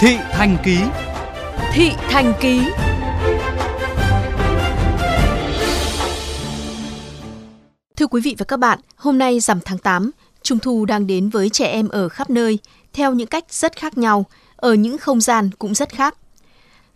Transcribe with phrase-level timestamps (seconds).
[0.00, 0.78] Thị Thành Ký
[1.72, 2.60] Thị Thành Ký
[7.96, 10.10] Thưa quý vị và các bạn, hôm nay rằm tháng 8,
[10.42, 12.58] Trung thu đang đến với trẻ em ở khắp nơi,
[12.92, 14.24] theo những cách rất khác nhau,
[14.56, 16.16] ở những không gian cũng rất khác.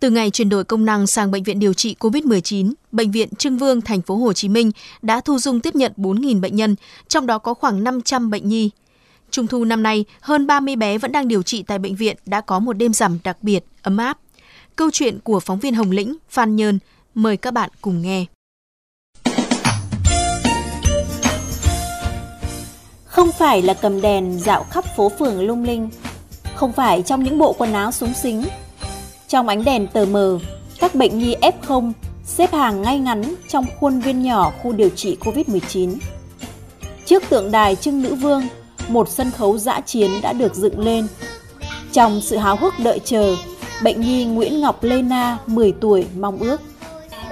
[0.00, 3.58] Từ ngày chuyển đổi công năng sang bệnh viện điều trị COVID-19, bệnh viện Trưng
[3.58, 4.70] Vương thành phố Hồ Chí Minh
[5.02, 6.76] đã thu dung tiếp nhận 4.000 bệnh nhân,
[7.08, 8.70] trong đó có khoảng 500 bệnh nhi.
[9.36, 12.40] Trung thu năm nay, hơn 30 bé vẫn đang điều trị tại bệnh viện đã
[12.40, 14.18] có một đêm rằm đặc biệt, ấm áp.
[14.76, 16.78] Câu chuyện của phóng viên Hồng Lĩnh, Phan Nhơn,
[17.14, 18.24] mời các bạn cùng nghe.
[23.04, 25.90] Không phải là cầm đèn dạo khắp phố phường lung linh,
[26.54, 28.44] không phải trong những bộ quần áo súng xính.
[29.28, 30.38] Trong ánh đèn tờ mờ,
[30.80, 31.92] các bệnh nhi F0
[32.24, 35.96] xếp hàng ngay ngắn trong khuôn viên nhỏ khu điều trị COVID-19.
[37.04, 38.42] Trước tượng đài Trưng Nữ Vương,
[38.88, 41.08] một sân khấu dã chiến đã được dựng lên.
[41.92, 43.36] Trong sự háo hức đợi chờ,
[43.82, 46.60] bệnh nhi Nguyễn Ngọc Lê Na, 10 tuổi, mong ước.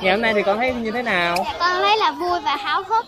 [0.00, 1.36] Ngày hôm nay thì con thấy như thế nào?
[1.58, 3.06] Con thấy là vui và háo hức.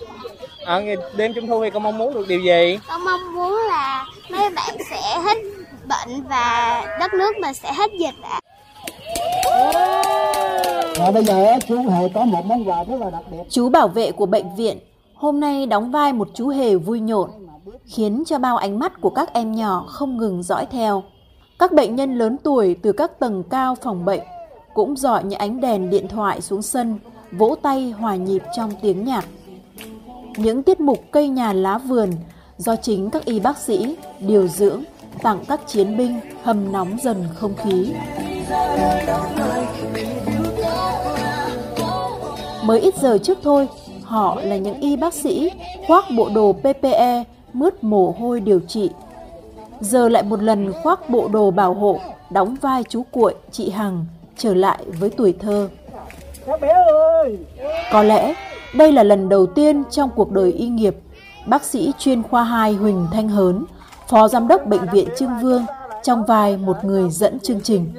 [0.64, 0.82] Ở
[1.16, 2.78] đêm trung thu thì con mong muốn được điều gì?
[2.88, 5.38] Con mong muốn là mấy bạn sẽ hết
[5.88, 8.40] bệnh và đất nước mình sẽ hết dịch ạ.
[11.00, 13.38] À, bây giờ chú Hề có một món quà rất là đặc biệt.
[13.50, 14.78] Chú bảo vệ của bệnh viện
[15.14, 17.30] hôm nay đóng vai một chú hề vui nhộn,
[17.86, 21.02] khiến cho bao ánh mắt của các em nhỏ không ngừng dõi theo.
[21.58, 24.20] Các bệnh nhân lớn tuổi từ các tầng cao phòng bệnh
[24.74, 26.98] cũng dọi những ánh đèn điện thoại xuống sân,
[27.32, 29.24] vỗ tay hòa nhịp trong tiếng nhạc.
[30.36, 32.10] Những tiết mục cây nhà lá vườn
[32.56, 34.82] do chính các y bác sĩ điều dưỡng
[35.22, 37.92] tặng các chiến binh hầm nóng dần không khí.
[42.64, 43.68] Mới ít giờ trước thôi,
[44.04, 45.50] họ là những y bác sĩ
[45.86, 48.90] khoác bộ đồ PPE mướt mồ hôi điều trị.
[49.80, 51.98] Giờ lại một lần khoác bộ đồ bảo hộ,
[52.30, 54.04] đóng vai chú cuội chị Hằng
[54.36, 55.68] trở lại với tuổi thơ.
[56.46, 56.68] Các bé
[57.18, 57.38] ơi!
[57.92, 58.34] Có lẽ
[58.74, 60.96] đây là lần đầu tiên trong cuộc đời y nghiệp,
[61.46, 63.64] bác sĩ chuyên khoa 2 Huỳnh Thanh Hớn,
[64.08, 65.64] phó giám đốc bệnh viện Trưng Vương
[66.02, 67.92] trong vai một người dẫn chương trình.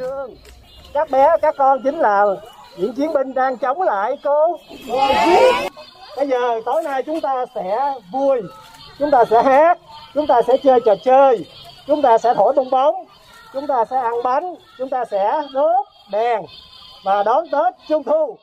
[0.93, 2.25] Các bé, các con chính là
[2.77, 4.57] những chiến binh đang chống lại cô.
[6.17, 8.41] Bây giờ tối nay chúng ta sẽ vui,
[8.99, 9.77] chúng ta sẽ hát,
[10.13, 11.45] chúng ta sẽ chơi trò chơi,
[11.87, 12.95] chúng ta sẽ thổi bong bóng,
[13.53, 16.41] chúng ta sẽ ăn bánh, chúng ta sẽ đốt đèn
[17.03, 18.37] và đón Tết Trung Thu.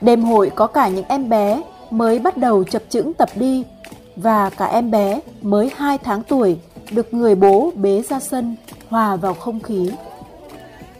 [0.00, 3.64] Đêm hội có cả những em bé mới bắt đầu chập chững tập đi
[4.16, 6.58] và cả em bé mới 2 tháng tuổi
[6.90, 8.56] được người bố bế ra sân
[8.88, 9.90] hòa vào không khí.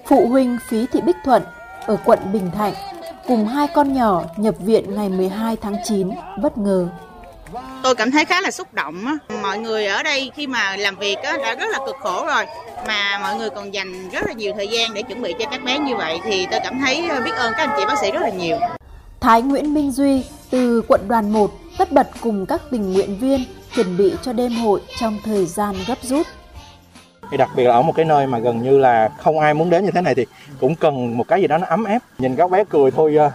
[0.07, 1.43] Phụ huynh Phí Thị Bích Thuận
[1.87, 2.75] ở quận Bình Thạnh
[3.27, 6.11] cùng hai con nhỏ nhập viện ngày 12 tháng 9
[6.43, 6.89] bất ngờ.
[7.83, 9.05] Tôi cảm thấy khá là xúc động.
[9.43, 12.47] Mọi người ở đây khi mà làm việc đã rất là cực khổ rồi
[12.87, 15.65] mà mọi người còn dành rất là nhiều thời gian để chuẩn bị cho các
[15.65, 18.23] bé như vậy thì tôi cảm thấy biết ơn các anh chị bác sĩ rất
[18.23, 18.57] là nhiều.
[19.21, 23.45] Thái Nguyễn Minh Duy từ quận đoàn 1 tất bật cùng các tình nguyện viên
[23.77, 26.27] chuẩn bị cho đêm hội trong thời gian gấp rút.
[27.31, 29.71] Thì đặc biệt là ở một cái nơi mà gần như là không ai muốn
[29.71, 30.27] đến như thế này thì
[30.61, 31.99] cũng cần một cái gì đó nó ấm áp.
[32.19, 33.31] Nhìn các bé cười thôi ờ,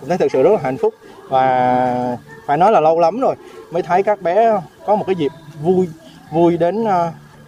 [0.00, 0.94] cũng thấy thực sự rất là hạnh phúc
[1.28, 3.34] và phải nói là lâu lắm rồi
[3.70, 5.88] mới thấy các bé có một cái dịp vui
[6.30, 6.88] vui đến uh,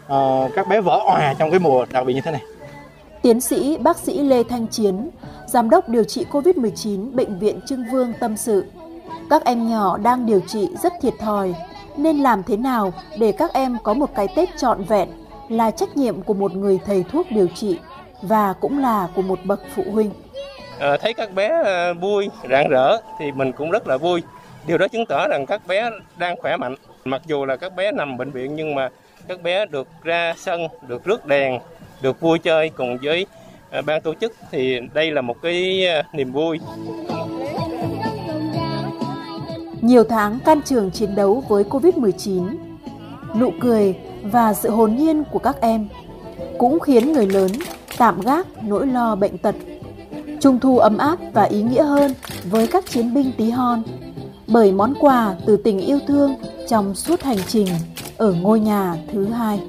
[0.07, 2.43] uh, các bé vỡ òa trong cái mùa đặc biệt như thế này.
[3.23, 5.11] Tiến sĩ bác sĩ Lê Thanh Chiến,
[5.47, 8.65] giám đốc điều trị COVID-19 bệnh viện Trưng Vương tâm sự,
[9.31, 11.55] các em nhỏ đang điều trị rất thiệt thòi,
[11.97, 15.09] nên làm thế nào để các em có một cái Tết trọn vẹn
[15.49, 17.79] là trách nhiệm của một người thầy thuốc điều trị
[18.23, 20.11] và cũng là của một bậc phụ huynh.
[20.79, 21.63] À, thấy các bé
[22.01, 24.23] vui, rạng rỡ thì mình cũng rất là vui.
[24.67, 26.75] Điều đó chứng tỏ rằng các bé đang khỏe mạnh.
[27.05, 28.89] Mặc dù là các bé nằm bệnh viện nhưng mà
[29.29, 31.59] các bé được ra sân, được rước đèn,
[32.03, 33.27] được vui chơi cùng với
[33.87, 36.61] ban tổ chức thì đây là một cái niềm vui.
[39.81, 42.57] Nhiều tháng can trường chiến đấu với Covid-19,
[43.35, 45.89] nụ cười và sự hồn nhiên của các em,
[46.59, 47.51] cũng khiến người lớn
[47.99, 49.55] tạm gác nỗi lo bệnh tật.
[50.41, 52.15] Trung thu ấm áp và ý nghĩa hơn
[52.45, 53.83] với các chiến binh tí hon,
[54.47, 56.35] bởi món quà từ tình yêu thương
[56.69, 57.67] trong suốt hành trình
[58.17, 59.61] ở ngôi nhà thứ hai.